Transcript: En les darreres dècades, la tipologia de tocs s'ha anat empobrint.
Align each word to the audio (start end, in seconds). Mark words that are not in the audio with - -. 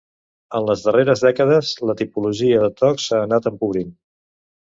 En 0.59 0.63
les 0.69 0.85
darreres 0.85 1.21
dècades, 1.25 1.73
la 1.91 1.95
tipologia 2.01 2.63
de 2.63 2.71
tocs 2.81 3.05
s'ha 3.11 3.19
anat 3.29 3.51
empobrint. 3.51 3.93